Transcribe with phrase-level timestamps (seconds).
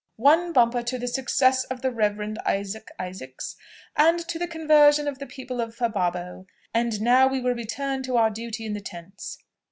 [0.17, 3.55] One bumper to the success of the Reverend Isaac Isaacs!
[3.95, 6.47] and to the conversion of the people of Fababo!
[6.73, 9.37] And now we will return to our duty in the tents."